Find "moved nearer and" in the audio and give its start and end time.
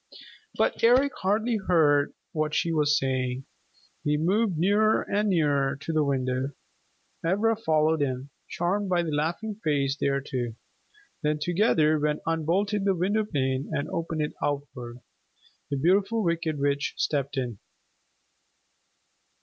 4.17-5.29